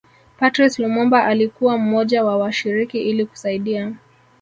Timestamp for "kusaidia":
3.25-3.93